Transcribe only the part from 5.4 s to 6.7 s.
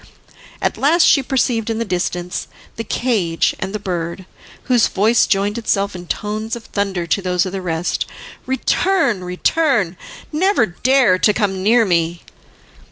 itself in tones of